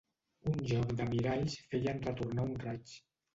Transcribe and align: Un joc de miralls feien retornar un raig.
Un 0.51 0.55
joc 0.71 0.93
de 1.01 1.07
miralls 1.09 1.59
feien 1.75 2.01
retornar 2.07 2.47
un 2.49 2.57
raig. 2.67 2.97